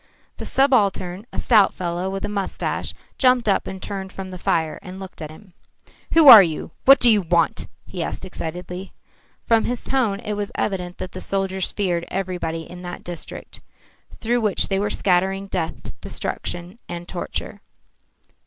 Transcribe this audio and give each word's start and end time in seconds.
The 0.37 0.47
subaltern, 0.47 1.27
a 1.31 1.37
stout 1.37 1.75
fellow 1.75 2.09
with 2.09 2.25
a 2.25 2.27
moustache, 2.27 2.95
jumped 3.19 3.47
up, 3.47 3.67
turned 3.81 4.11
from 4.11 4.31
the 4.31 4.39
fire, 4.39 4.79
and 4.81 4.99
looked 4.99 5.21
at 5.21 5.29
him. 5.29 5.53
"Who 6.15 6.27
are 6.27 6.41
you? 6.41 6.71
What 6.85 6.99
do 6.99 7.07
you 7.07 7.21
want?" 7.21 7.67
he 7.85 8.01
asked 8.01 8.25
excitedly. 8.25 8.93
From 9.45 9.65
his 9.65 9.83
tone 9.83 10.19
it 10.21 10.33
was 10.33 10.51
evident 10.55 10.97
that 10.97 11.11
the 11.11 11.21
soldiers 11.21 11.71
feared 11.71 12.05
everybody 12.07 12.67
in 12.67 12.81
that 12.81 13.03
district, 13.03 13.61
through 14.19 14.41
which 14.41 14.69
they 14.69 14.79
went 14.79 14.93
scattering 14.93 15.45
death, 15.45 15.93
destruction 16.01 16.79
and 16.89 17.07
torture. 17.07 17.61